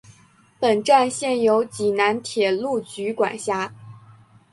[0.59, 3.71] 本站现由济南铁路局管辖。